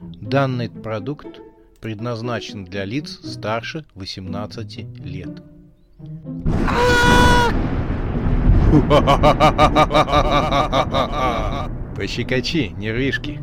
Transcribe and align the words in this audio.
Данный 0.00 0.68
продукт 0.68 1.40
предназначен 1.80 2.66
для 2.66 2.84
лиц 2.84 3.18
старше 3.24 3.86
18 3.94 4.78
лет. 5.04 5.42
Пощекочи, 11.96 12.74
нервишки. 12.76 13.42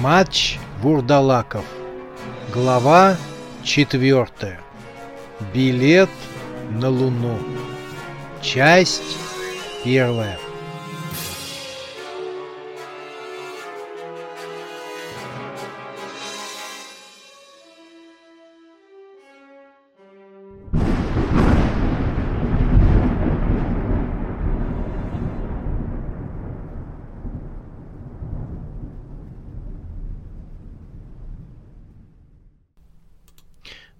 Матч 0.00 0.58
Вурдалаков. 0.80 1.66
Глава 2.50 3.18
четвертая. 3.62 4.60
Билет 5.52 6.08
на 6.70 6.88
Луну. 6.88 7.38
Часть 8.40 9.18
первая. 9.84 10.38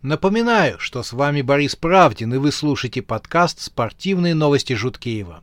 Напоминаю, 0.04 0.78
что 0.80 1.02
с 1.02 1.14
вами 1.14 1.40
Борис 1.40 1.76
Правдин, 1.76 2.34
и 2.34 2.36
вы 2.36 2.52
слушаете 2.52 3.00
подкаст 3.00 3.62
«Спортивные 3.62 4.34
новости 4.34 4.74
Жуткеева». 4.74 5.42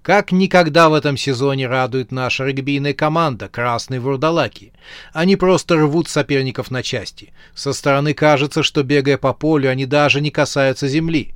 Как 0.00 0.30
никогда 0.30 0.88
в 0.88 0.94
этом 0.94 1.16
сезоне 1.16 1.66
радует 1.66 2.12
наша 2.12 2.44
регбийная 2.44 2.94
команда 2.94 3.48
«Красные 3.48 3.98
вурдалаки». 3.98 4.72
Они 5.12 5.34
просто 5.34 5.74
рвут 5.74 6.06
соперников 6.06 6.70
на 6.70 6.84
части. 6.84 7.32
Со 7.52 7.72
стороны 7.72 8.14
кажется, 8.14 8.62
что 8.62 8.84
бегая 8.84 9.18
по 9.18 9.32
полю, 9.32 9.70
они 9.70 9.86
даже 9.86 10.20
не 10.20 10.30
касаются 10.30 10.86
земли. 10.86 11.34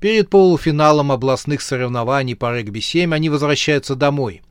Перед 0.00 0.30
полуфиналом 0.30 1.12
областных 1.12 1.62
соревнований 1.62 2.34
по 2.34 2.52
регби-7 2.52 3.14
они 3.14 3.28
возвращаются 3.28 3.94
домой. 3.94 4.42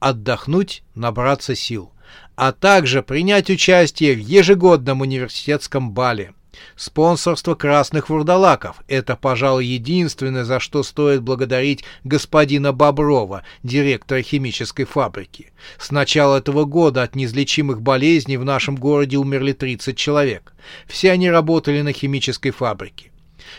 Отдохнуть, 0.00 0.82
набраться 0.94 1.54
сил. 1.54 1.92
А 2.34 2.52
также 2.52 3.02
принять 3.02 3.48
участие 3.48 4.12
в 4.12 4.18
ежегодном 4.18 5.00
университетском 5.00 5.92
бале. 5.92 6.34
Спонсорство 6.76 7.54
красных 7.54 8.08
вурдалаков– 8.08 8.76
это, 8.88 9.16
пожалуй, 9.16 9.64
единственное, 9.64 10.44
за 10.44 10.60
что 10.60 10.82
стоит 10.82 11.22
благодарить 11.22 11.84
господина 12.04 12.72
Боброва, 12.72 13.44
директора 13.62 14.22
химической 14.22 14.84
фабрики. 14.84 15.52
С 15.78 15.90
начала 15.90 16.36
этого 16.36 16.64
года 16.64 17.02
от 17.02 17.16
неизлечимых 17.16 17.80
болезней 17.80 18.36
в 18.36 18.44
нашем 18.44 18.76
городе 18.76 19.16
умерли 19.16 19.52
30 19.52 19.96
человек. 19.96 20.54
Все 20.86 21.12
они 21.12 21.30
работали 21.30 21.80
на 21.80 21.92
химической 21.92 22.50
фабрике. 22.50 23.10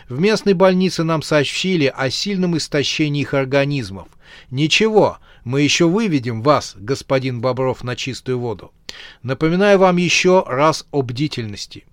В 0.09 0.19
местной 0.19 0.53
больнице 0.53 1.03
нам 1.03 1.21
сообщили 1.21 1.91
о 1.95 2.09
сильном 2.09 2.57
истощении 2.57 3.21
их 3.21 3.33
организмов. 3.33 4.07
Ничего, 4.51 5.17
мы 5.43 5.61
еще 5.61 5.87
выведем 5.87 6.41
вас, 6.41 6.75
господин 6.77 7.41
Бобров, 7.41 7.83
на 7.83 7.95
чистую 7.95 8.39
воду. 8.39 8.73
Напоминаю 9.23 9.79
вам 9.79 9.97
еще 9.97 10.43
раз 10.45 10.85
о 10.91 11.01
бдительности. 11.01 11.85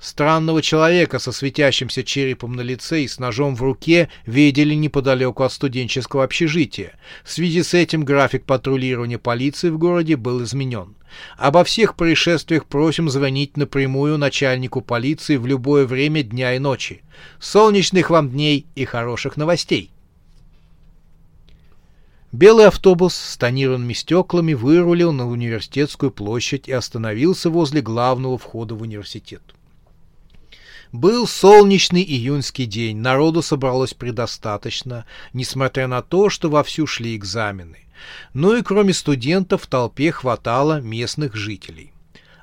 Странного 0.00 0.62
человека 0.62 1.18
со 1.18 1.32
светящимся 1.32 2.04
черепом 2.04 2.54
на 2.54 2.60
лице 2.60 3.02
и 3.02 3.08
с 3.08 3.18
ножом 3.18 3.56
в 3.56 3.62
руке 3.62 4.08
видели 4.26 4.74
неподалеку 4.74 5.42
от 5.42 5.52
студенческого 5.52 6.22
общежития. 6.22 6.92
В 7.24 7.32
связи 7.32 7.64
с 7.64 7.74
этим 7.74 8.04
график 8.04 8.44
патрулирования 8.44 9.18
полиции 9.18 9.70
в 9.70 9.78
городе 9.78 10.14
был 10.14 10.44
изменен. 10.44 10.94
Обо 11.36 11.64
всех 11.64 11.96
происшествиях 11.96 12.66
просим 12.66 13.08
звонить 13.08 13.56
напрямую 13.56 14.18
начальнику 14.18 14.82
полиции 14.82 15.36
в 15.36 15.46
любое 15.46 15.84
время 15.84 16.22
дня 16.22 16.54
и 16.54 16.60
ночи. 16.60 17.02
Солнечных 17.40 18.10
вам 18.10 18.30
дней 18.30 18.66
и 18.76 18.84
хороших 18.84 19.36
новостей! 19.36 19.90
Белый 22.30 22.66
автобус 22.66 23.14
с 23.14 23.36
тонированными 23.36 23.94
стеклами 23.94 24.52
вырулил 24.52 25.12
на 25.12 25.26
университетскую 25.26 26.12
площадь 26.12 26.68
и 26.68 26.72
остановился 26.72 27.50
возле 27.50 27.80
главного 27.80 28.36
входа 28.38 28.74
в 28.74 28.82
университет. 28.82 29.42
Был 30.92 31.26
солнечный 31.26 32.02
июньский 32.02 32.64
день, 32.64 32.96
народу 32.96 33.42
собралось 33.42 33.92
предостаточно, 33.92 35.04
несмотря 35.34 35.86
на 35.86 36.00
то, 36.00 36.30
что 36.30 36.48
вовсю 36.48 36.86
шли 36.86 37.14
экзамены. 37.14 37.86
Ну 38.32 38.56
и 38.56 38.62
кроме 38.62 38.94
студентов 38.94 39.64
в 39.64 39.66
толпе 39.66 40.12
хватало 40.12 40.80
местных 40.80 41.34
жителей. 41.34 41.92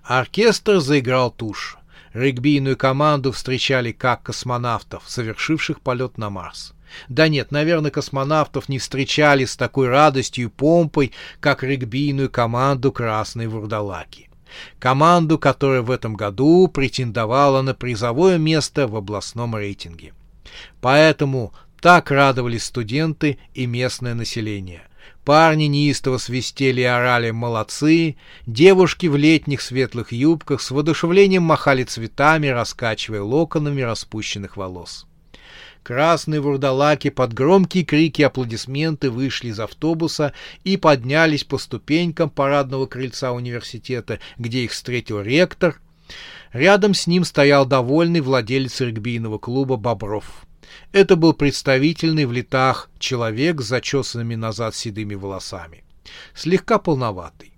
Оркестр 0.04 0.80
заиграл 0.80 1.32
тушь. 1.32 1.78
Регбийную 2.14 2.78
команду 2.78 3.32
встречали 3.32 3.92
как 3.92 4.24
космонавтов, 4.24 5.04
совершивших 5.08 5.82
полет 5.82 6.18
на 6.20 6.30
Марс. 6.30 6.74
Да 7.10 7.28
нет, 7.28 7.52
наверное, 7.52 7.90
космонавтов 7.90 8.70
не 8.70 8.78
встречали 8.78 9.46
с 9.46 9.58
такой 9.58 9.88
радостью 9.88 10.46
и 10.46 10.50
помпой, 10.50 11.12
как 11.40 11.64
регбийную 11.64 12.30
команду 12.30 12.92
«Красной 12.92 13.48
вурдалаки» 13.48 14.30
команду, 14.80 15.38
которая 15.38 15.82
в 15.82 15.92
этом 15.92 16.16
году 16.16 16.68
претендовала 16.68 17.62
на 17.62 17.74
призовое 17.74 18.38
место 18.38 18.88
в 18.88 18.96
областном 18.96 19.56
рейтинге. 19.56 20.14
Поэтому 20.82 21.54
так 21.82 22.12
радовались 22.12 22.66
студенты 22.66 23.38
и 23.54 23.66
местное 23.66 24.14
население. 24.14 24.84
Парни 25.24 25.66
неистово 25.66 26.20
свистели 26.20 26.82
и 26.82 26.84
орали 26.84 27.32
«молодцы», 27.32 28.16
девушки 28.46 29.08
в 29.08 29.16
летних 29.16 29.62
светлых 29.62 30.12
юбках 30.12 30.62
с 30.62 30.70
воодушевлением 30.70 31.44
махали 31.44 31.84
цветами, 31.84 32.48
раскачивая 32.48 33.24
локонами 33.24 33.82
распущенных 33.82 34.56
волос. 34.56 35.08
Красные 35.86 36.42
вурдалаки 36.42 37.12
под 37.12 37.34
громкие 37.34 37.86
крики 37.86 38.22
и 38.22 38.24
аплодисменты 38.24 39.12
вышли 39.12 39.50
из 39.50 39.60
автобуса 39.60 40.34
и 40.64 40.78
поднялись 40.78 41.44
по 41.44 41.60
ступенькам 41.60 42.32
парадного 42.32 42.88
крыльца 42.88 43.32
университета, 43.34 44.18
где 44.40 44.64
их 44.64 44.72
встретил 44.72 45.22
ректор. 45.22 45.80
Рядом 46.54 46.96
с 46.96 47.06
ним 47.06 47.24
стоял 47.24 47.68
довольный 47.68 48.22
владелец 48.22 48.82
регбийного 48.82 49.38
клуба 49.38 49.78
«Бобров». 49.78 50.48
Это 50.92 51.16
был 51.16 51.34
представительный 51.34 52.26
в 52.26 52.32
летах 52.32 52.90
человек 52.98 53.62
с 53.62 53.66
зачесанными 53.66 54.34
назад 54.34 54.74
седыми 54.74 55.14
волосами. 55.14 55.84
Слегка 56.34 56.80
полноватый. 56.80 57.54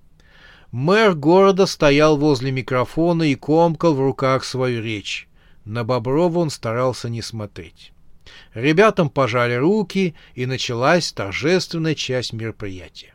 Мэр 0.73 1.15
города 1.15 1.65
стоял 1.65 2.17
возле 2.17 2.51
микрофона 2.51 3.23
и 3.23 3.35
комкал 3.35 3.93
в 3.93 4.01
руках 4.01 4.43
свою 4.43 4.83
речь. 4.83 5.29
На 5.63 5.85
Боброва 5.85 6.39
он 6.39 6.49
старался 6.49 7.07
не 7.07 7.21
смотреть. 7.21 7.93
Ребятам 8.57 9.11
пожали 9.11 9.53
руки, 9.53 10.15
и 10.33 10.47
началась 10.47 11.11
торжественная 11.11 11.93
часть 11.93 12.33
мероприятия. 12.33 13.13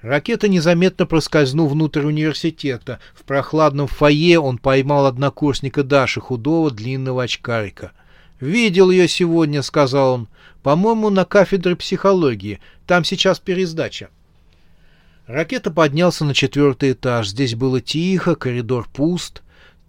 Ракета 0.00 0.48
незаметно 0.48 1.04
проскользнул 1.04 1.68
внутрь 1.68 2.06
университета. 2.06 3.00
В 3.14 3.24
прохладном 3.24 3.86
фойе 3.86 4.38
он 4.38 4.56
поймал 4.56 5.04
однокурсника 5.04 5.82
Даши, 5.82 6.22
худого, 6.22 6.70
длинного 6.70 7.24
очкарика. 7.24 7.92
«Видел 8.40 8.90
ее 8.90 9.08
сегодня»,— 9.08 9.60
сказал 9.62 10.14
он. 10.14 10.28
«По-моему, 10.62 11.10
на 11.10 11.26
кафедре 11.26 11.76
психологии. 11.76 12.60
Там 12.86 13.04
сейчас 13.04 13.38
пересдача». 13.38 14.08
Ракета 15.26 15.70
поднялся 15.70 16.24
на 16.24 16.32
четвертый 16.32 16.92
этаж. 16.92 17.28
Здесь 17.28 17.54
было 17.54 17.82
тихо, 17.82 18.36
коридор 18.36 18.88
пуст. 18.90 19.42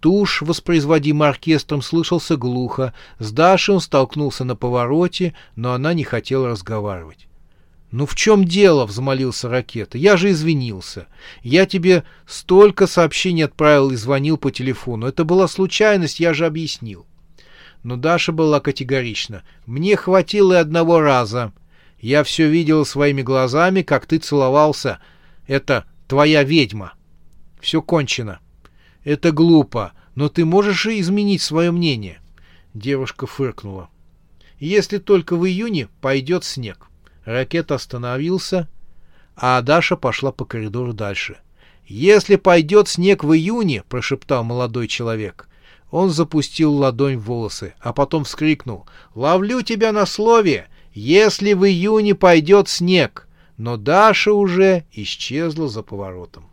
Тушь, 0.06 0.40
воспроизводимый 0.40 1.28
оркестром, 1.28 1.82
слышался 1.82 2.36
глухо. 2.36 2.94
С 3.18 3.32
Дашей 3.32 3.74
он 3.74 3.80
столкнулся 3.80 4.44
на 4.44 4.54
повороте, 4.54 5.34
но 5.56 5.72
она 5.72 5.94
не 5.94 6.04
хотела 6.04 6.50
разговаривать. 6.50 7.26
«Ну 7.90 8.06
в 8.06 8.14
чем 8.14 8.44
дело?»— 8.44 8.84
взмолился 8.86 9.48
Ракета. 9.48 9.98
«Я 9.98 10.16
же 10.16 10.30
извинился. 10.30 11.08
Я 11.42 11.66
тебе 11.66 12.04
столько 12.24 12.86
сообщений 12.86 13.46
отправил 13.46 13.90
и 13.90 13.96
звонил 13.96 14.36
по 14.36 14.52
телефону. 14.52 15.08
Это 15.08 15.24
была 15.24 15.48
случайность, 15.48 16.20
я 16.20 16.34
же 16.34 16.46
объяснил». 16.46 17.04
Но 17.82 17.96
Даша 17.96 18.30
была 18.30 18.60
категорична. 18.60 19.42
«Мне 19.66 19.96
хватило 19.96 20.52
и 20.52 20.58
одного 20.58 21.00
раза. 21.00 21.52
Я 21.98 22.22
все 22.22 22.48
видел 22.48 22.86
своими 22.86 23.22
глазами, 23.22 23.82
как 23.82 24.06
ты 24.06 24.18
целовался. 24.18 25.00
Это 25.48 25.84
твоя 26.06 26.44
ведьма. 26.44 26.92
Все 27.60 27.82
кончено». 27.82 28.38
Это 29.06 29.30
глупо, 29.30 29.92
но 30.16 30.28
ты 30.28 30.44
можешь 30.44 30.86
и 30.86 31.00
изменить 31.00 31.42
свое 31.42 31.70
мнение. 31.70 32.20
Девушка 32.74 33.28
фыркнула. 33.28 33.88
Если 34.58 34.98
только 34.98 35.36
в 35.36 35.46
июне 35.46 35.88
пойдет 36.00 36.42
снег. 36.42 36.88
Ракет 37.24 37.70
остановился, 37.70 38.68
а 39.36 39.62
Даша 39.62 39.96
пошла 39.96 40.32
по 40.32 40.44
коридору 40.44 40.92
дальше. 40.92 41.38
«Если 41.86 42.34
пойдет 42.34 42.88
снег 42.88 43.22
в 43.22 43.32
июне»,— 43.32 43.84
прошептал 43.88 44.42
молодой 44.42 44.88
человек. 44.88 45.48
Он 45.92 46.10
запустил 46.10 46.74
ладонь 46.74 47.16
в 47.16 47.26
волосы, 47.26 47.74
а 47.78 47.92
потом 47.92 48.24
вскрикнул. 48.24 48.86
«Ловлю 49.14 49.62
тебя 49.62 49.92
на 49.92 50.04
слове! 50.04 50.66
Если 50.92 51.52
в 51.52 51.64
июне 51.64 52.16
пойдет 52.16 52.68
снег!» 52.68 53.26
но 53.56 53.76
Даша 53.76 54.32
уже 54.32 54.84
исчезла 54.92 55.68
за 55.68 55.82
поворотом. 55.82 56.44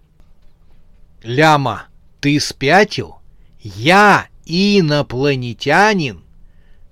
«Ляма, 1.21 1.87
ты 2.19 2.39
спятил? 2.39 3.17
Я 3.63 4.27
инопланетянин?» 4.45 6.21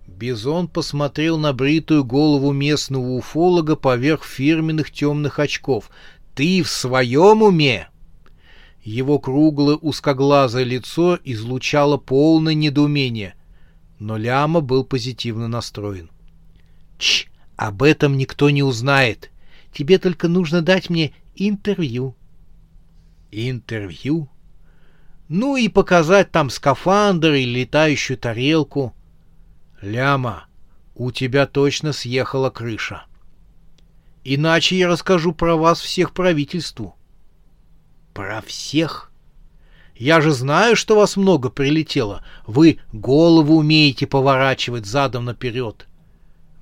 Бизон 0.07 0.69
посмотрел 0.69 1.37
на 1.37 1.51
бритую 1.51 2.05
голову 2.05 2.53
местного 2.53 3.09
уфолога 3.09 3.75
поверх 3.75 4.23
фирменных 4.23 4.89
темных 4.91 5.39
очков. 5.39 5.89
«Ты 6.33 6.63
в 6.63 6.69
своем 6.69 7.41
уме?» 7.41 7.89
Его 8.83 9.19
круглое 9.19 9.75
узкоглазое 9.75 10.63
лицо 10.63 11.19
излучало 11.25 11.97
полное 11.97 12.53
недоумение, 12.53 13.35
но 13.99 14.15
Ляма 14.15 14.61
был 14.61 14.85
позитивно 14.85 15.49
настроен. 15.49 16.09
«Чш, 16.97 17.27
об 17.57 17.83
этом 17.83 18.15
никто 18.15 18.49
не 18.49 18.63
узнает. 18.63 19.29
Тебе 19.73 19.99
только 19.99 20.29
нужно 20.29 20.61
дать 20.61 20.89
мне 20.89 21.11
интервью». 21.35 22.15
«Интервью?» 23.29 24.29
«Ну 25.33 25.55
и 25.55 25.69
показать 25.69 26.29
там 26.29 26.49
скафандр 26.49 27.31
или 27.31 27.61
летающую 27.61 28.17
тарелку». 28.17 28.93
«Ляма, 29.81 30.47
у 30.93 31.09
тебя 31.11 31.47
точно 31.47 31.93
съехала 31.93 32.49
крыша. 32.49 33.05
Иначе 34.25 34.77
я 34.77 34.89
расскажу 34.89 35.31
про 35.31 35.55
вас 35.55 35.79
всех 35.79 36.11
правительству». 36.11 36.97
Про 38.13 38.41
всех? 38.41 39.09
Я 39.95 40.19
же 40.19 40.31
знаю, 40.31 40.75
что 40.75 40.97
вас 40.97 41.15
много 41.15 41.49
прилетело. 41.49 42.25
Вы 42.45 42.79
голову 42.91 43.55
умеете 43.55 44.07
поворачивать 44.07 44.85
задом 44.85 45.23
наперед. 45.23 45.87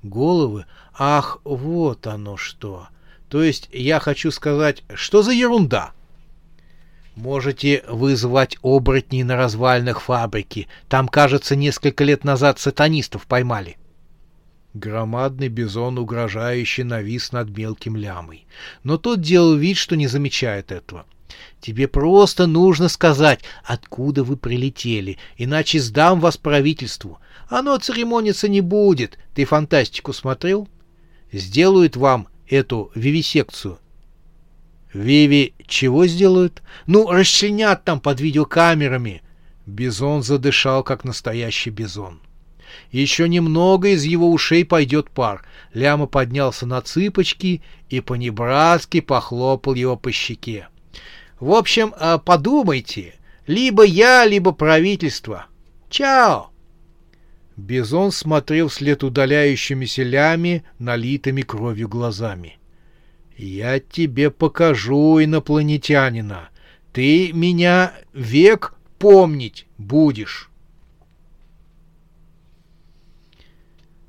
Головы? 0.04 0.66
Ах, 0.96 1.38
вот 1.42 2.06
оно 2.06 2.36
что. 2.36 2.86
То 3.28 3.42
есть 3.42 3.68
я 3.72 3.98
хочу 3.98 4.30
сказать, 4.30 4.84
что 4.94 5.24
за 5.24 5.32
ерунда? 5.32 5.90
Можете 7.16 7.84
вызвать 7.88 8.56
оборотней 8.62 9.22
на 9.22 9.36
развалинах 9.36 10.00
фабрики. 10.00 10.68
Там, 10.88 11.08
кажется, 11.08 11.56
несколько 11.56 12.04
лет 12.04 12.24
назад 12.24 12.58
сатанистов 12.58 13.26
поймали. 13.26 13.76
Громадный 14.74 15.48
бизон 15.48 15.98
угрожающе 15.98 16.84
навис 16.84 17.32
над 17.32 17.56
мелким 17.56 17.96
лямой. 17.96 18.46
Но 18.84 18.98
тот 18.98 19.20
делал 19.20 19.56
вид, 19.56 19.76
что 19.76 19.96
не 19.96 20.06
замечает 20.06 20.70
этого.— 20.70 21.06
Тебе 21.60 21.88
просто 21.88 22.46
нужно 22.46 22.88
сказать, 22.88 23.40
откуда 23.64 24.24
вы 24.24 24.36
прилетели, 24.36 25.18
иначе 25.36 25.80
сдам 25.80 26.20
вас 26.20 26.36
правительству. 26.36 27.18
Оно 27.48 27.76
церемониться 27.78 28.48
не 28.48 28.60
будет. 28.60 29.18
Ты 29.34 29.44
фантастику 29.44 30.12
смотрел? 30.12 30.68
Сделают 31.32 31.96
вам 31.96 32.28
эту 32.48 32.90
вивисекцию. 32.94 33.78
Виви 34.92 35.54
чего 35.66 36.06
сделают? 36.06 36.62
Ну, 36.86 37.10
расчленят 37.10 37.84
там 37.84 38.00
под 38.00 38.20
видеокамерами. 38.20 39.22
Бизон 39.66 40.22
задышал, 40.22 40.82
как 40.82 41.04
настоящий 41.04 41.70
бизон. 41.70 42.20
Еще 42.90 43.28
немного 43.28 43.88
из 43.88 44.04
его 44.04 44.30
ушей 44.30 44.64
пойдет 44.64 45.10
пар. 45.10 45.44
Ляма 45.74 46.06
поднялся 46.06 46.66
на 46.66 46.80
цыпочки 46.80 47.62
и 47.88 48.00
по-небратски 48.00 49.00
похлопал 49.00 49.74
его 49.74 49.96
по 49.96 50.10
щеке. 50.10 50.68
В 51.38 51.52
общем, 51.52 51.94
э, 51.98 52.18
подумайте. 52.24 53.14
Либо 53.46 53.84
я, 53.84 54.26
либо 54.26 54.52
правительство. 54.52 55.46
Чао!» 55.88 56.50
Бизон 57.56 58.12
смотрел 58.12 58.68
вслед 58.68 59.02
удаляющимися 59.02 60.02
лями, 60.02 60.64
налитыми 60.78 61.42
кровью 61.42 61.88
глазами. 61.88 62.59
«Я 63.42 63.80
тебе 63.80 64.30
покажу, 64.30 65.18
инопланетянина. 65.24 66.50
Ты 66.92 67.32
меня 67.32 67.94
век 68.12 68.74
помнить 68.98 69.66
будешь». 69.78 70.50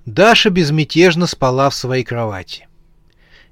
Даша 0.05 0.49
безмятежно 0.49 1.27
спала 1.27 1.69
в 1.69 1.75
своей 1.75 2.03
кровати. 2.03 2.67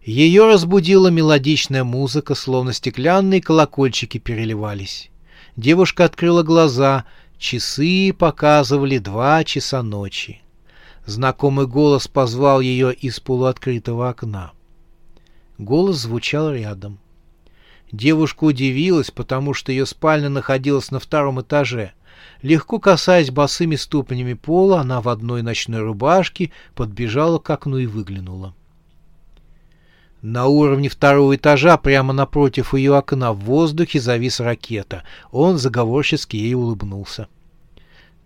Ее 0.04 0.48
разбудила 0.48 1.08
мелодичная 1.08 1.86
музыка, 1.86 2.36
словно 2.36 2.74
стеклянные 2.74 3.42
колокольчики 3.42 4.18
переливались. 4.18 5.10
Девушка 5.56 6.04
открыла 6.04 6.44
глаза, 6.44 7.06
часы 7.38 8.12
показывали 8.12 8.98
два 8.98 9.46
часа 9.46 9.82
ночи. 9.82 10.42
Знакомый 11.06 11.68
голос 11.68 12.10
позвал 12.10 12.60
ее 12.60 12.94
из 12.94 13.22
полуоткрытого 13.22 14.10
окна. 14.10 14.52
Голос 15.60 15.98
звучал 15.98 16.54
рядом. 16.54 17.00
Девушка 17.92 18.46
удивилась, 18.46 19.12
потому 19.12 19.54
что 19.54 19.74
ее 19.74 19.86
спальня 19.86 20.30
находилась 20.30 20.90
на 20.90 21.00
втором 21.00 21.42
этаже. 21.42 21.92
Легко 22.42 22.80
касаясь 22.80 23.30
босыми 23.30 23.76
ступнями 23.76 24.36
пола, 24.36 24.80
она 24.80 25.02
в 25.02 25.10
одной 25.10 25.42
ночной 25.42 25.82
рубашке 25.82 26.52
подбежала 26.76 27.40
к 27.40 27.50
окну 27.50 27.78
и 27.78 27.88
выглянула. 27.88 28.56
На 30.22 30.48
уровне 30.48 30.88
второго 30.88 31.36
этажа, 31.36 31.78
прямо 31.78 32.14
напротив 32.14 32.74
ее 32.74 32.96
окна, 32.96 33.34
в 33.34 33.40
воздухе 33.40 34.00
завис 34.00 34.40
ракета. 34.40 35.04
Он 35.32 35.58
заговорчески 35.58 36.38
ей 36.38 36.54
улыбнулся. 36.54 37.28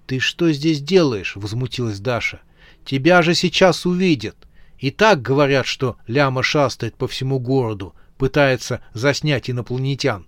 «Ты 0.05 0.19
что 0.19 0.51
здесь 0.51 0.81
делаешь?»— 0.81 1.35
возмутилась 1.35 1.99
Даша. 1.99 2.41
«Тебя 2.85 3.23
же 3.23 3.33
сейчас 3.33 3.87
увидят. 3.87 4.35
И 4.83 4.91
так 4.91 5.21
говорят, 5.21 5.65
что 5.65 5.95
Ляма 6.07 6.43
шастает 6.43 6.95
по 6.95 7.07
всему 7.07 7.39
городу, 7.39 7.95
пытается 8.17 8.83
заснять 8.91 9.49
инопланетян. 9.49 10.27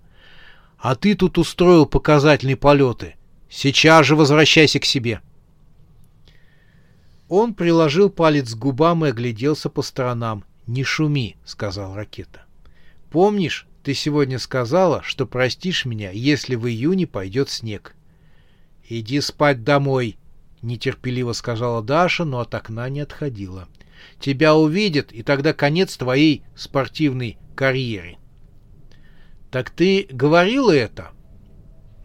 А 0.77 0.95
ты 0.95 1.13
тут 1.15 1.37
устроил 1.37 1.85
показательные 1.85 2.55
полеты. 2.55 3.15
Сейчас 3.49 4.05
же 4.05 4.15
возвращайся 4.15 4.79
к 4.79 4.85
себе». 4.85 5.19
Он 7.27 7.53
приложил 7.53 8.09
палец 8.09 8.53
к 8.53 8.57
губам 8.57 9.03
и 9.03 9.09
огляделся 9.09 9.69
по 9.69 9.81
сторонам. 9.81 10.45
«Не 10.67 10.85
шуми»,— 10.85 11.35
сказал 11.45 11.93
ракета. 11.93 12.43
«Помнишь, 13.09 13.67
ты 13.83 13.93
сегодня 13.93 14.39
сказала, 14.39 15.03
что 15.03 15.27
простишь 15.27 15.83
меня, 15.83 16.11
если 16.11 16.55
в 16.55 16.65
июне 16.65 17.07
пойдет 17.07 17.49
снег?» 17.49 17.93
«Иди 18.87 19.19
спать 19.19 19.65
домой»,— 19.65 20.17
нетерпеливо 20.61 21.33
сказала 21.33 21.83
Даша, 21.83 22.23
но 22.23 22.39
от 22.39 22.55
окна 22.55 22.87
не 22.87 23.01
отходила. 23.01 23.67
«Тебя 24.19 24.55
увидят, 24.55 25.11
и 25.11 25.23
тогда 25.23 25.53
конец 25.53 25.97
твоей 25.97 26.43
спортивной 26.55 27.37
карьере». 27.55 28.17
«Так 29.51 29.69
ты 29.69 30.07
говорила 30.09 30.71
это?» 30.71 31.11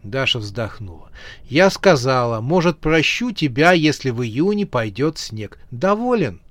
Даша 0.03 0.39
вздохнула. 0.39 1.11
«Я 1.43 1.69
сказала, 1.69 2.41
может, 2.41 2.79
прощу 2.79 3.31
тебя, 3.31 3.71
если 3.71 4.09
в 4.09 4.23
июне 4.23 4.65
пойдет 4.65 5.17
снег. 5.17 5.59
Доволен?» 5.69 6.41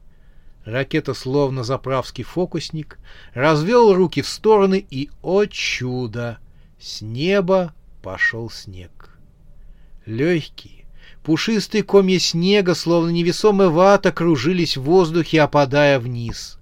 Ракета, 0.65 1.15
словно 1.15 1.65
заправский 1.65 2.23
фокусник, 2.23 2.99
развел 3.35 3.95
руки 3.95 4.23
в 4.23 4.29
стороны, 4.29 4.85
и, 4.91 5.11
о 5.23 5.47
чудо, 5.47 6.39
с 6.79 7.01
неба 7.01 7.75
пошел 8.03 8.51
снег. 8.51 9.19
Легкие, 10.07 10.80
пушистые 11.23 11.83
комья 11.83 12.19
снега, 12.19 12.75
словно 12.75 13.11
невесомая 13.11 13.69
вата, 13.69 14.13
кружились 14.13 14.77
в 14.77 14.83
воздухе, 14.83 15.43
опадая 15.43 15.99
вниз. 15.99 16.59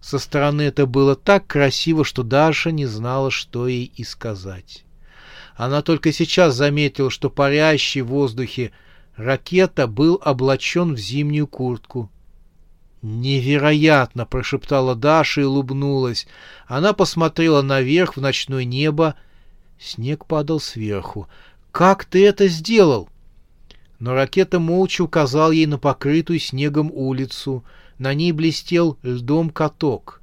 Со 0.00 0.18
стороны 0.18 0.62
это 0.62 0.86
было 0.86 1.14
так 1.14 1.46
красиво, 1.46 2.04
что 2.04 2.22
Даша 2.22 2.70
не 2.70 2.86
знала, 2.86 3.30
что 3.30 3.68
ей 3.68 3.92
и 3.94 4.04
сказать. 4.04 4.84
Она 5.56 5.82
только 5.82 6.12
сейчас 6.12 6.54
заметила, 6.54 7.10
что 7.10 7.28
парящий 7.28 8.00
в 8.00 8.08
воздухе 8.08 8.72
ракета 9.16 9.86
был 9.86 10.20
облачен 10.24 10.94
в 10.94 10.98
зимнюю 10.98 11.46
куртку— 11.46 12.10
«Невероятно!»— 13.02 14.26
прошептала 14.26 14.94
Даша 14.94 15.40
и 15.40 15.44
улыбнулась. 15.44 16.26
Она 16.66 16.92
посмотрела 16.92 17.62
наверх 17.62 18.16
в 18.16 18.20
ночное 18.20 18.64
небо. 18.64 19.14
Снег 19.78 20.26
падал 20.26 20.60
сверху. 20.60 21.26
«Как 21.72 22.04
ты 22.04 22.26
это 22.26 22.48
сделал?» 22.48 23.08
Но 24.00 24.14
ракета 24.14 24.58
молча 24.58 25.02
указал 25.02 25.52
ей 25.52 25.66
на 25.66 25.78
покрытую 25.78 26.40
снегом 26.40 26.90
улицу. 26.92 27.64
На 27.98 28.12
ней 28.14 28.32
блестел 28.32 28.98
льдом 29.02 29.50
каток 29.50 30.20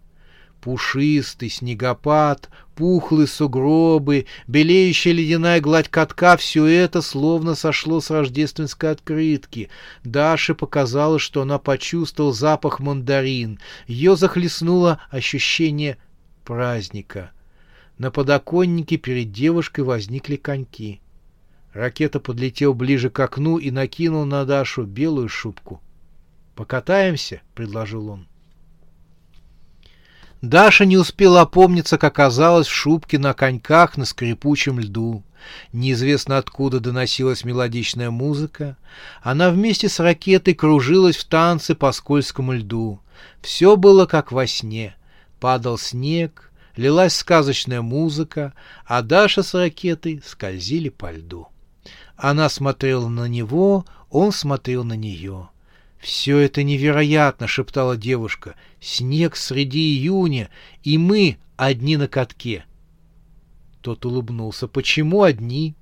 пушистый 0.68 1.50
снегопад, 1.50 2.50
пухлые 2.76 3.28
сугробы, 3.28 4.26
белеющая 4.48 5.14
ледяная 5.14 5.62
гладь 5.62 5.88
катка— 5.88 6.36
все 6.38 6.66
это 6.66 7.02
словно 7.02 7.56
сошло 7.56 8.02
с 8.02 8.10
рождественской 8.10 8.92
открытки. 8.92 9.70
Даше 10.04 10.56
показалось, 10.56 11.22
что 11.22 11.44
она 11.44 11.58
почувствовала 11.58 12.34
запах 12.34 12.82
мандарин. 12.82 13.60
Ее 13.88 14.18
захлестнуло 14.18 15.00
ощущение 15.10 15.98
праздника. 16.44 17.32
На 17.98 18.12
подоконнике 18.12 18.98
перед 18.98 19.32
девушкой 19.32 19.86
возникли 19.86 20.36
коньки. 20.36 21.00
Ракета 21.78 22.20
подлетел 22.20 22.74
ближе 22.74 23.12
к 23.12 23.20
окну 23.20 23.60
и 23.60 23.70
накинул 23.70 24.26
на 24.26 24.46
Дашу 24.46 24.86
белую 24.86 25.30
шубку. 25.30 25.80
«Покатаемся?»— 26.56 27.44
предложил 27.54 28.10
он. 28.10 28.28
Даша 30.42 30.86
не 30.86 30.98
успела 30.98 31.42
опомниться, 31.42 32.00
как 32.00 32.14
оказалась 32.14 32.66
в 32.66 32.74
шубке 32.74 33.20
на 33.20 33.36
коньках 33.36 33.96
на 33.96 34.06
скрипучем 34.06 34.80
льду. 34.80 35.24
Неизвестно 35.72 36.40
откуда 36.40 36.80
доносилась 36.80 37.44
мелодичная 37.44 38.10
музыка. 38.10 38.76
Она 39.22 39.52
вместе 39.52 39.88
с 39.88 40.00
ракетой 40.00 40.56
кружилась 40.56 41.16
в 41.16 41.26
танце 41.26 41.76
по 41.76 41.92
скользкому 41.92 42.54
льду. 42.54 43.02
Все 43.44 43.76
было 43.78 44.08
как 44.08 44.32
во 44.32 44.48
сне. 44.48 44.96
Падал 45.40 45.78
снег, 45.78 46.52
лилась 46.76 47.16
сказочная 47.16 47.84
музыка, 47.84 48.56
а 48.84 49.04
Даша 49.04 49.44
с 49.44 49.54
ракетой 49.54 50.24
скользили 50.26 50.90
по 50.90 51.12
льду. 51.12 51.50
Она 52.18 52.50
смотрела 52.50 53.08
на 53.08 53.28
него, 53.28 53.86
он 54.10 54.32
смотрел 54.32 54.84
на 54.84 54.94
нее. 54.94 55.50
«Все 56.00 56.38
это 56.40 56.64
невероятно!»— 56.64 57.48
шептала 57.48 57.96
девушка. 57.96 58.56
«Снег 58.82 59.36
среди 59.36 59.96
июня, 59.96 60.50
и 60.84 60.98
мы 60.98 61.38
одни 61.56 61.96
на 61.96 62.08
катке!» 62.08 62.66
Тот 63.82 64.06
улыбнулся. 64.06 64.68
«Почему 64.68 65.24
одни?» 65.24 65.76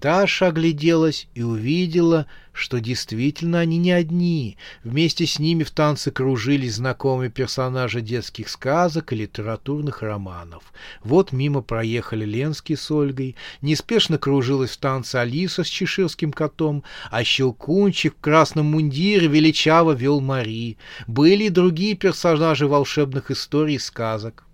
Даша 0.00 0.46
огляделась 0.46 1.28
и 1.34 1.42
увидела, 1.42 2.26
что 2.52 2.80
действительно 2.80 3.60
они 3.60 3.76
не 3.76 3.92
одни. 3.92 4.56
Вместе 4.84 5.26
с 5.26 5.38
ними 5.38 5.64
в 5.64 5.70
танце 5.70 6.10
кружились 6.10 6.76
знакомые 6.76 7.30
персонажи 7.30 8.00
детских 8.00 8.48
сказок 8.48 9.12
и 9.12 9.16
литературных 9.16 10.02
романов. 10.02 10.72
Вот 11.04 11.32
мимо 11.32 11.60
проехали 11.60 12.24
Ленский 12.24 12.76
с 12.76 12.90
Ольгой, 12.90 13.36
неспешно 13.60 14.16
кружилась 14.16 14.70
в 14.70 14.78
танце 14.78 15.16
Алиса 15.16 15.62
с 15.62 15.68
чеширским 15.68 16.32
котом, 16.32 16.84
а 17.10 17.22
Щелкунчик 17.22 18.14
в 18.16 18.20
красном 18.20 18.66
мундире 18.66 19.26
величаво 19.26 19.92
вел 19.92 20.20
Мари. 20.20 20.78
Были 21.06 21.44
и 21.44 21.50
другие 21.50 21.96
персонажи 21.96 22.66
волшебных 22.66 23.30
историй 23.30 23.74
и 23.74 23.78
сказок. 23.78 24.46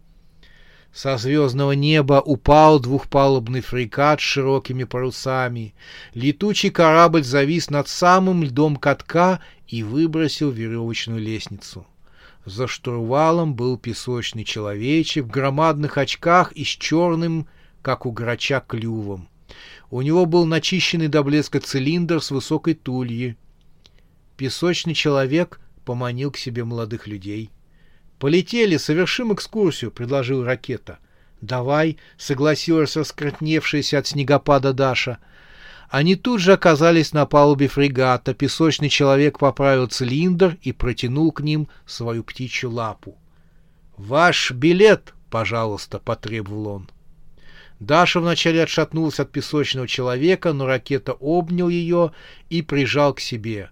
Со 0.93 1.17
звездного 1.17 1.73
неба 1.73 2.21
упал 2.25 2.81
двухпалубный 2.81 3.61
фрегат 3.61 4.21
с 4.21 4.25
широкими 4.25 4.85
парусами. 4.85 5.75
Летучий 6.15 6.71
корабль 6.71 7.23
завис 7.23 7.71
над 7.71 7.89
самым 7.89 8.43
льдом 8.43 8.77
катка 8.77 9.41
и 9.67 9.83
выбросил 9.83 10.51
веревочную 10.51 11.21
лестницу. 11.21 11.87
За 12.45 12.67
штурвалом 12.67 13.55
был 13.55 13.77
песочный 13.77 14.45
человечек 14.45 15.27
в 15.27 15.31
громадных 15.31 15.99
очках 15.99 16.53
и 16.53 16.65
с 16.65 16.69
черным, 16.69 17.47
как 17.83 18.07
у 18.07 18.11
грача, 18.11 18.61
клювом. 18.61 19.29
У 19.91 20.01
него 20.03 20.25
был 20.27 20.47
начищенный 20.47 21.09
до 21.09 21.23
блеска 21.23 21.61
цилиндр 21.61 22.23
с 22.23 22.31
высокой 22.31 22.75
тульей. 22.75 23.37
Песочный 24.37 24.95
человек 24.95 25.61
поманил 25.85 26.31
к 26.31 26.39
себе 26.39 26.65
молодых 26.65 27.07
людей— 27.07 27.51
«Полетели, 28.19 28.77
совершим 28.77 29.33
экскурсию»,— 29.33 29.91
предложил 29.93 30.45
ракета. 30.45 30.99
«Давай»,— 31.41 31.99
согласилась 32.19 32.97
раскратневшаяся 32.97 33.99
от 33.99 34.09
снегопада 34.09 34.73
Даша. 34.73 35.19
Они 35.89 36.17
тут 36.17 36.41
же 36.41 36.53
оказались 36.53 37.13
на 37.13 37.25
палубе 37.27 37.69
фрегата. 37.69 38.35
Песочный 38.35 38.89
человек 38.89 39.39
поправил 39.39 39.87
цилиндр 39.87 40.59
и 40.63 40.73
протянул 40.73 41.33
к 41.33 41.41
ним 41.41 41.69
свою 41.87 42.25
птичью 42.25 42.73
лапу. 42.73 43.17
«Ваш 43.97 44.51
билет, 44.51 45.15
пожалуйста»,— 45.31 45.99
потребовал 46.05 46.69
он. 46.69 46.91
Даша 47.81 48.21
вначале 48.21 48.65
отшатнулась 48.65 49.21
от 49.21 49.31
песочного 49.31 49.87
человека, 49.87 50.53
но 50.53 50.67
ракета 50.67 51.13
обнял 51.13 51.69
ее 51.69 52.13
и 52.51 52.63
прижал 52.63 53.15
к 53.15 53.21
себе. 53.21 53.71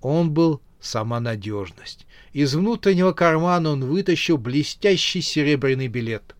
Он 0.00 0.30
был 0.30 0.60
сама 0.84 1.20
надежность. 1.20 2.06
Из 2.32 2.54
внутреннего 2.54 3.12
кармана 3.12 3.70
он 3.70 3.84
вытащил 3.84 4.38
блестящий 4.38 5.20
серебряный 5.20 5.88
билет. 5.88 6.34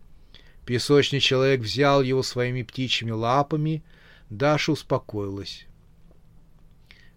Песочный 0.65 1.19
человек 1.19 1.61
взял 1.61 2.01
его 2.01 2.23
своими 2.23 2.63
птичьими 2.63 3.11
лапами. 3.11 3.83
Даша 4.29 4.71
успокоилась. 4.71 5.65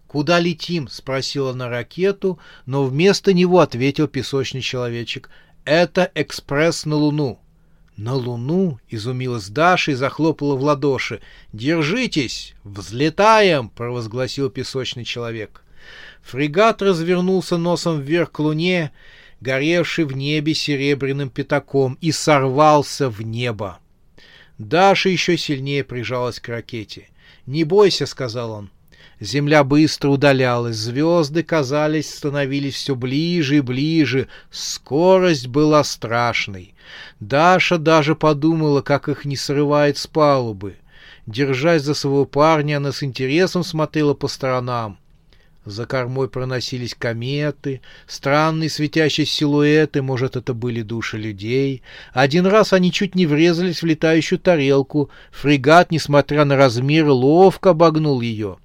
«Куда 0.07 0.39
летим?»— 0.39 0.87
спросила 0.89 1.53
на 1.53 1.69
ракету, 1.69 2.39
но 2.65 2.83
вместо 2.83 3.33
него 3.33 3.59
ответил 3.59 4.07
песочный 4.07 4.61
человечек. 4.61 5.29
«Это 5.65 6.11
экспресс 6.15 6.85
на 6.85 6.95
Луну». 6.95 7.39
«На 7.95 8.13
Луну?»— 8.13 8.79
изумилась 8.89 9.49
Даша 9.49 9.91
и 9.91 9.95
захлопала 9.95 10.55
в 10.55 10.63
ладоши. 10.63 11.21
«Держитесь! 11.51 12.55
Взлетаем!»— 12.63 13.69
провозгласил 13.75 14.49
песочный 14.49 15.03
человек. 15.03 15.63
Фрегат 16.21 16.81
развернулся 16.81 17.57
носом 17.57 18.01
вверх 18.01 18.31
к 18.31 18.39
луне, 18.39 18.91
горевший 19.41 20.05
в 20.05 20.15
небе 20.15 20.53
серебряным 20.53 21.29
пятаком, 21.29 21.97
и 22.01 22.11
сорвался 22.11 23.09
в 23.09 23.21
небо. 23.21 23.79
Даша 24.57 25.09
еще 25.09 25.37
сильнее 25.37 25.83
прижалась 25.83 26.39
к 26.39 26.49
ракете. 26.49 27.09
«Не 27.45 27.63
бойся»,— 27.63 28.05
сказал 28.07 28.51
он. 28.51 28.69
Земля 29.19 29.65
быстро 29.65 30.09
удалялась, 30.09 30.77
звезды, 30.77 31.43
казались, 31.43 32.13
становились 32.13 32.75
все 32.75 32.95
ближе 32.95 33.57
и 33.57 33.61
ближе, 33.61 34.27
скорость 34.49 35.47
была 35.47 35.83
страшной. 35.83 36.73
Даша 37.19 37.77
даже 37.77 38.15
подумала, 38.15 38.81
как 38.81 39.09
их 39.09 39.25
не 39.25 39.35
срывает 39.35 39.97
с 39.97 40.07
палубы. 40.07 40.77
Держась 41.25 41.83
за 41.83 41.93
своего 41.93 42.25
парня, 42.25 42.77
она 42.77 42.93
с 42.93 43.03
интересом 43.03 43.63
смотрела 43.63 44.13
по 44.13 44.27
сторонам. 44.27 44.97
За 45.65 45.85
кормой 45.85 46.29
проносились 46.29 46.95
кометы, 46.95 47.81
странные 48.07 48.69
светящиеся 48.69 49.31
силуэты, 49.31 50.01
может, 50.01 50.35
это 50.35 50.53
были 50.53 50.81
души 50.81 51.17
людей. 51.17 51.83
Один 52.13 52.45
раз 52.45 52.71
они 52.71 52.91
чуть 52.91 53.13
не 53.13 53.25
врезались 53.25 53.81
в 53.81 53.85
летающую 53.85 54.39
тарелку. 54.39 55.09
Фрегат, 55.31 55.91
несмотря 55.91 56.45
на 56.45 56.55
размеры, 56.55 57.11
ловко 57.11 57.71
обогнул 57.71 58.21
ее. 58.21 58.57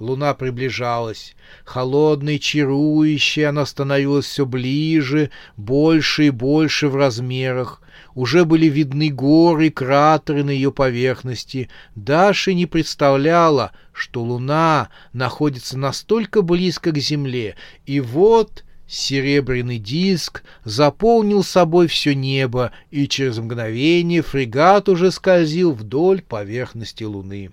Луна 0.00 0.32
приближалась. 0.32 1.36
Холодной, 1.64 2.38
чарующей, 2.38 3.46
она 3.46 3.66
становилась 3.66 4.24
все 4.24 4.46
ближе, 4.46 5.30
больше 5.58 6.28
и 6.28 6.30
больше 6.30 6.88
в 6.88 6.96
размерах. 6.96 7.82
Уже 8.14 8.46
были 8.46 8.66
видны 8.66 9.10
горы 9.10 9.70
кратеры 9.70 10.42
на 10.42 10.50
ее 10.50 10.72
поверхности. 10.72 11.68
Даша 11.94 12.54
не 12.54 12.64
представляла, 12.64 13.72
что 13.92 14.22
Луна 14.22 14.88
находится 15.12 15.76
настолько 15.78 16.40
близко 16.40 16.92
к 16.92 16.98
Земле. 16.98 17.56
И 17.84 18.00
вот 18.00 18.64
серебряный 18.86 19.78
диск 19.78 20.42
заполнил 20.64 21.44
собой 21.44 21.88
все 21.88 22.14
небо, 22.14 22.72
и 22.90 23.06
через 23.06 23.36
мгновение 23.36 24.22
фрегат 24.22 24.88
уже 24.88 25.10
скользил 25.10 25.72
вдоль 25.72 26.22
поверхности 26.22 27.04
Луны. 27.04 27.50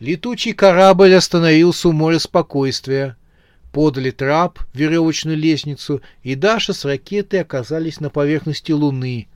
Летучий 0.00 0.54
корабль 0.54 1.14
остановился 1.14 1.90
у 1.90 1.92
моря 1.92 2.18
спокойствия. 2.18 3.18
Подали 3.70 4.10
трап, 4.10 4.58
веревочную 4.72 5.36
лестницу, 5.36 6.00
и 6.22 6.34
Даша 6.34 6.72
с 6.72 6.86
ракетой 6.86 7.42
оказались 7.42 8.00
на 8.00 8.08
поверхности 8.08 8.72
Луны. 8.72 9.28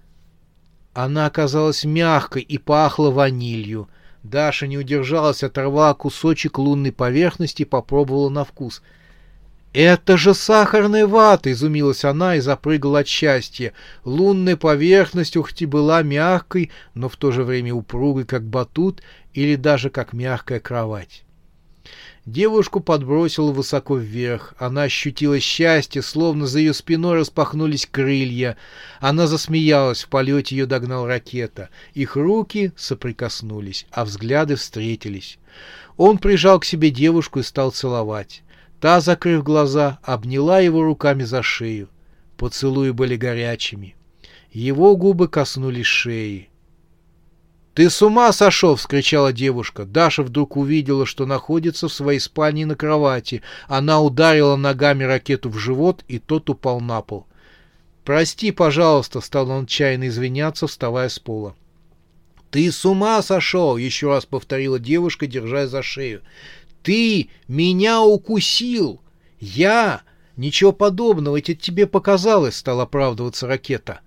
Она 0.94 1.26
оказалась 1.26 1.84
мягкой 1.84 2.42
и 2.42 2.56
пахла 2.56 3.10
ванилью. 3.10 3.88
Даша 4.22 4.66
не 4.66 4.78
удержалась, 4.78 5.42
оторвала 5.42 5.92
кусочек 5.92 6.56
лунной 6.58 6.92
поверхности 6.92 7.62
и 7.62 7.66
попробовала 7.66 8.30
на 8.30 8.44
вкус. 8.44 8.82
«Это 9.74 10.16
же 10.16 10.34
сахарная 10.34 11.04
вата!»— 11.04 11.50
изумилась 11.52 12.04
она 12.04 12.36
и 12.36 12.40
запрыгала 12.40 13.00
от 13.00 13.08
счастья. 13.08 13.72
Лунная 14.04 14.56
поверхность 14.56 15.36
ухти 15.36 15.66
была 15.66 16.02
мягкой, 16.02 16.70
но 16.94 17.08
в 17.08 17.16
то 17.16 17.32
же 17.32 17.42
время 17.42 17.74
упругой, 17.74 18.24
как 18.24 18.44
батут, 18.44 19.02
или 19.32 19.56
даже 19.56 19.90
как 19.90 20.12
мягкая 20.12 20.60
кровать. 20.60 21.24
Девушку 22.24 22.78
подбросило 22.78 23.50
высоко 23.50 23.96
вверх. 23.96 24.54
Она 24.58 24.84
ощутила 24.84 25.40
счастье, 25.40 26.02
словно 26.02 26.46
за 26.46 26.60
ее 26.60 26.72
спиной 26.72 27.18
распахнулись 27.18 27.88
крылья. 27.90 28.56
Она 29.00 29.26
засмеялась, 29.26 30.04
в 30.04 30.08
полете 30.08 30.54
ее 30.54 30.66
догнал 30.66 31.04
ракета. 31.08 31.68
Их 31.94 32.14
руки 32.14 32.70
соприкоснулись, 32.76 33.86
а 33.90 34.04
взгляды 34.04 34.54
встретились. 34.54 35.38
Он 35.96 36.18
прижал 36.18 36.60
к 36.60 36.64
себе 36.64 36.90
девушку 36.90 37.40
и 37.40 37.42
стал 37.42 37.72
целовать. 37.72 38.43
Та, 38.84 39.00
закрыв 39.00 39.42
глаза, 39.42 39.98
обняла 40.02 40.60
его 40.60 40.82
руками 40.82 41.24
за 41.24 41.42
шею. 41.42 41.88
Поцелуи 42.36 42.90
были 42.90 43.16
горячими. 43.16 43.96
Его 44.52 44.94
губы 44.94 45.26
коснулись 45.28 45.86
шеи. 45.86 46.50
«Ты 47.72 47.88
с 47.88 48.02
ума 48.02 48.30
сошел!»— 48.30 48.74
вскричала 48.76 49.32
девушка. 49.32 49.86
Даша 49.86 50.22
вдруг 50.22 50.58
увидела, 50.58 51.06
что 51.06 51.24
находится 51.24 51.88
в 51.88 51.94
своей 51.94 52.20
спальне 52.20 52.66
на 52.66 52.74
кровати. 52.76 53.40
Она 53.68 54.02
ударила 54.02 54.56
ногами 54.56 55.04
ракету 55.04 55.48
в 55.48 55.56
живот, 55.56 56.04
и 56.06 56.18
тот 56.18 56.50
упал 56.50 56.82
на 56.82 57.00
пол. 57.00 57.26
«Прости, 58.04 58.52
пожалуйста!»— 58.52 59.20
стал 59.22 59.48
он 59.48 59.64
чайно 59.64 60.08
извиняться, 60.08 60.66
вставая 60.66 61.08
с 61.08 61.18
пола. 61.18 61.54
«Ты 62.50 62.70
с 62.70 62.84
ума 62.84 63.22
сошел!»— 63.22 63.76
еще 63.78 64.08
раз 64.08 64.26
повторила 64.26 64.78
девушка, 64.78 65.26
держась 65.26 65.70
за 65.70 65.82
шею. 65.82 66.20
«Ты 66.84 67.30
меня 67.48 68.02
укусил! 68.02 69.00
Я! 69.40 70.02
Ничего 70.36 70.72
подобного, 70.72 71.38
это 71.38 71.54
тебе 71.54 71.86
показалось, 71.86 72.56
стал 72.56 72.80
оправдываться 72.80 73.46
ракета. 73.46 74.00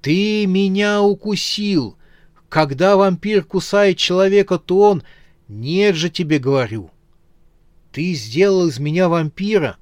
Ты 0.00 0.46
меня 0.46 1.00
укусил. 1.02 1.96
Когда 2.48 2.96
вампир 2.96 3.44
кусает 3.44 3.98
человека, 3.98 4.58
то 4.58 4.80
он... 4.80 5.02
Нет 5.46 5.94
же 5.94 6.10
тебе, 6.10 6.38
говорю. 6.38 6.90
Ты 7.92 8.14
сделал 8.14 8.66
из 8.66 8.78
меня 8.80 9.08
вампира. 9.08 9.76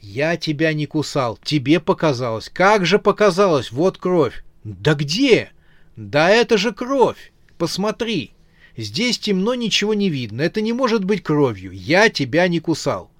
Я 0.00 0.36
тебя 0.36 0.74
не 0.74 0.84
кусал, 0.86 1.38
тебе 1.42 1.80
показалось. 1.80 2.50
Как 2.50 2.84
же 2.84 2.98
показалось? 2.98 3.72
Вот 3.72 3.96
кровь. 3.98 4.44
Да 4.64 4.94
где? 4.94 5.50
Да 5.96 6.28
это 6.28 6.58
же 6.58 6.72
кровь. 6.72 7.32
Посмотри. 7.56 8.35
Здесь 8.76 9.18
темно, 9.18 9.54
ничего 9.54 9.94
не 9.94 10.10
видно. 10.10 10.42
Это 10.42 10.60
не 10.60 10.72
может 10.72 11.04
быть 11.04 11.22
кровью. 11.22 11.72
Я 11.72 12.10
тебя 12.10 12.46
не 12.48 12.60
кусал. 12.60 13.10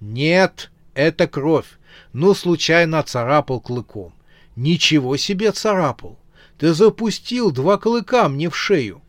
Нет, 0.00 0.70
это 0.94 1.28
кровь. 1.28 1.78
Ну, 2.12 2.34
случайно 2.34 3.02
царапал 3.02 3.60
клыком. 3.60 4.12
Ничего 4.56 5.16
себе 5.16 5.52
царапал. 5.52 6.18
Ты 6.58 6.72
запустил 6.72 7.50
два 7.50 7.78
клыка 7.78 8.28
мне 8.28 8.50
в 8.50 8.56
шею. 8.56 9.02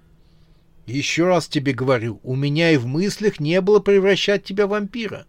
Еще 0.86 1.26
раз 1.26 1.48
тебе 1.48 1.74
говорю, 1.74 2.20
у 2.24 2.36
меня 2.36 2.72
и 2.72 2.78
в 2.78 2.86
мыслях 2.86 3.40
не 3.40 3.60
было 3.60 3.80
превращать 3.80 4.44
тебя 4.44 4.68
в 4.68 4.70
вампира. 4.70 5.26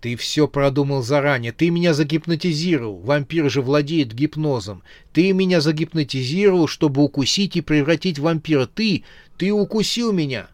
Ты 0.00 0.14
все 0.14 0.46
продумал 0.46 1.02
заранее. 1.02 1.52
Ты 1.52 1.70
меня 1.70 1.92
загипнотизировал. 1.92 3.00
Вампир 3.00 3.50
же 3.50 3.62
владеет 3.62 4.14
гипнозом. 4.14 4.82
Ты 5.12 5.32
меня 5.32 5.60
загипнотизировал, 5.60 6.68
чтобы 6.68 7.02
укусить 7.02 7.56
и 7.56 7.60
превратить 7.60 8.18
в 8.18 8.22
вампира. 8.22 8.66
Ты, 8.66 9.04
ты 9.36 9.52
укусил 9.52 10.12
меня. 10.12 10.48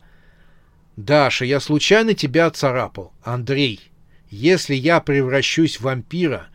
Даша, 0.97 1.45
я 1.45 1.61
случайно 1.61 2.15
тебя 2.15 2.51
царапал. 2.51 3.13
Андрей, 3.23 3.81
если 4.31 4.75
я 4.75 5.01
превращусь 5.01 5.77
в 5.77 5.83
вампира, 5.83 6.47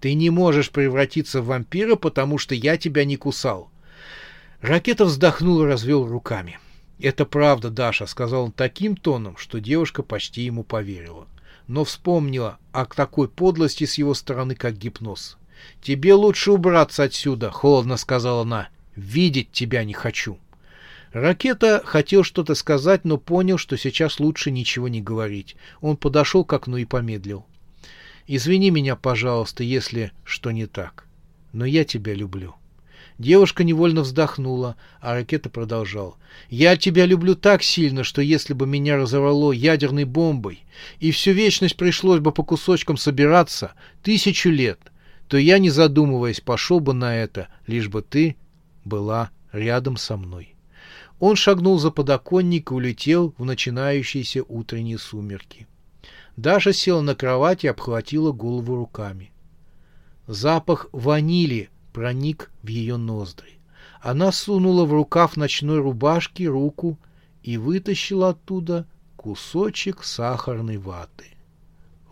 ты 0.00 0.14
не 0.14 0.30
можешь 0.30 0.70
превратиться 0.70 1.40
в 1.40 1.46
вампира, 1.46 1.94
потому 1.94 2.38
что 2.38 2.54
я 2.56 2.76
тебя 2.76 3.04
не 3.04 3.16
кусал. 3.16 3.70
Ракета 4.60 5.04
вздохнул 5.04 5.62
и 5.62 5.66
развел 5.66 6.06
руками. 6.06 6.58
«Это 6.98 7.26
правда, 7.26 7.68
Даша»,— 7.68 8.06
сказал 8.06 8.44
он 8.44 8.52
таким 8.52 8.96
тоном, 8.96 9.36
что 9.36 9.60
девушка 9.60 10.02
почти 10.02 10.42
ему 10.42 10.64
поверила 10.64 11.26
но 11.66 11.84
вспомнила 11.84 12.58
о 12.72 12.84
такой 12.84 13.28
подлости 13.28 13.84
с 13.84 13.98
его 13.98 14.14
стороны, 14.14 14.54
как 14.54 14.76
гипноз. 14.76 15.36
«Тебе 15.82 16.14
лучше 16.14 16.52
убраться 16.52 17.04
отсюда»,— 17.04 17.50
холодно 17.52 17.96
сказала 17.96 18.42
она. 18.42 18.68
«Видеть 18.94 19.52
тебя 19.52 19.84
не 19.84 19.92
хочу». 19.92 20.38
Ракета 21.12 21.82
хотел 21.84 22.24
что-то 22.24 22.54
сказать, 22.54 23.04
но 23.04 23.16
понял, 23.16 23.56
что 23.56 23.78
сейчас 23.78 24.20
лучше 24.20 24.50
ничего 24.50 24.88
не 24.88 25.00
говорить. 25.00 25.56
Он 25.80 25.96
подошел 25.96 26.44
к 26.44 26.52
окну 26.52 26.76
и 26.76 26.84
помедлил. 26.84 27.46
«Извини 28.26 28.70
меня, 28.70 28.96
пожалуйста, 28.96 29.62
если 29.62 30.12
что 30.24 30.50
не 30.50 30.66
так, 30.66 31.06
но 31.52 31.64
я 31.64 31.84
тебя 31.84 32.12
люблю». 32.12 32.54
Девушка 33.18 33.64
невольно 33.64 34.02
вздохнула, 34.02 34.76
а 35.00 35.14
ракета 35.14 35.48
продолжал. 35.48 36.16
«Я 36.50 36.76
тебя 36.76 37.06
люблю 37.06 37.34
так 37.34 37.62
сильно, 37.62 38.04
что 38.04 38.20
если 38.20 38.52
бы 38.52 38.66
меня 38.66 38.96
разорвало 38.96 39.52
ядерной 39.52 40.04
бомбой, 40.04 40.64
и 41.00 41.10
всю 41.10 41.32
вечность 41.32 41.76
пришлось 41.76 42.20
бы 42.20 42.30
по 42.32 42.42
кусочкам 42.42 42.98
собираться, 42.98 43.72
тысячу 44.02 44.50
лет, 44.50 44.78
то 45.28 45.38
я, 45.38 45.58
не 45.58 45.70
задумываясь, 45.70 46.40
пошел 46.40 46.78
бы 46.78 46.92
на 46.92 47.16
это, 47.16 47.48
лишь 47.66 47.88
бы 47.88 48.02
ты 48.02 48.36
была 48.84 49.30
рядом 49.50 49.96
со 49.96 50.18
мной». 50.18 50.54
Он 51.18 51.34
шагнул 51.36 51.78
за 51.78 51.90
подоконник 51.90 52.70
и 52.70 52.74
улетел 52.74 53.34
в 53.38 53.46
начинающиеся 53.46 54.42
утренние 54.46 54.98
сумерки. 54.98 55.66
Даша 56.36 56.74
села 56.74 57.00
на 57.00 57.14
кровать 57.14 57.64
и 57.64 57.68
обхватила 57.68 58.32
голову 58.32 58.76
руками. 58.76 59.32
Запах 60.26 60.88
ванили 60.92 61.70
проник 61.96 62.50
в 62.62 62.68
ее 62.68 62.98
ноздри. 62.98 63.58
Она 64.02 64.30
сунула 64.30 64.84
в 64.84 64.92
рукав 64.92 65.38
ночной 65.38 65.78
рубашки 65.78 66.42
руку 66.42 66.98
и 67.42 67.56
вытащила 67.56 68.28
оттуда 68.28 68.86
кусочек 69.16 70.04
сахарной 70.04 70.76
ваты. 70.76 71.38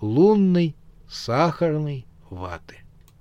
Лунной 0.01 0.75
сахарной 1.07 2.07
ваты. 2.31 2.84